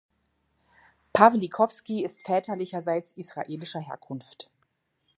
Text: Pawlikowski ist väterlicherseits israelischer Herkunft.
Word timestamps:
Pawlikowski 1.13 2.03
ist 2.03 2.25
väterlicherseits 2.27 3.13
israelischer 3.13 3.81
Herkunft. 3.81 4.49